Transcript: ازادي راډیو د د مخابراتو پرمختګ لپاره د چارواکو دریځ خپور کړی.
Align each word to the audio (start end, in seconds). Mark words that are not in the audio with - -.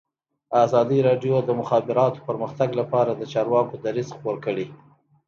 ازادي 0.65 0.99
راډیو 1.07 1.35
د 1.41 1.45
د 1.47 1.51
مخابراتو 1.61 2.25
پرمختګ 2.27 2.69
لپاره 2.79 3.11
د 3.15 3.21
چارواکو 3.33 3.73
دریځ 3.85 4.09
خپور 4.15 4.35
کړی. 4.45 4.65